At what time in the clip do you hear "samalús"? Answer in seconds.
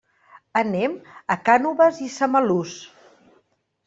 2.13-2.73